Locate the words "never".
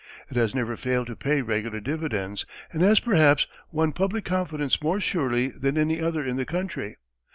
0.55-0.75